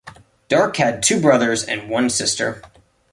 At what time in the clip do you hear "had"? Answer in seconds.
0.77-1.03